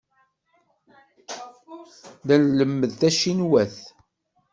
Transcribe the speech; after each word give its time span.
La 2.25 2.35
nlemmed 2.43 2.91
tacinwat. 2.99 3.75